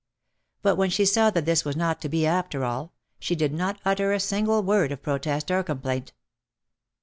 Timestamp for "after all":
2.25-2.91